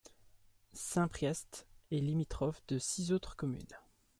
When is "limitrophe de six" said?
1.99-3.11